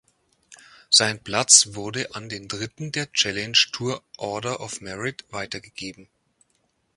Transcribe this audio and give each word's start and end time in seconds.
Sein 0.89 1.21
Platz 1.23 1.75
wurde 1.75 2.15
an 2.15 2.27
den 2.27 2.47
Dritten 2.47 2.91
der 2.91 3.11
Challenge 3.11 3.53
Tour 3.71 4.01
Order 4.17 4.59
of 4.59 4.81
Merit 4.81 5.25
weitergegeben. 5.29 6.07